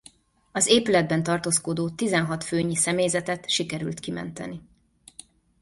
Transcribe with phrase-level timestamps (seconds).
[0.51, 4.61] Az épületben tartózkodó tizenhat főnyi személyzetet sikerült kimenteni.